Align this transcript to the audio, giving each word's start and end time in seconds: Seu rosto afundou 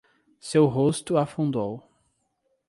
Seu 0.39 0.65
rosto 0.65 1.15
afundou 1.15 1.87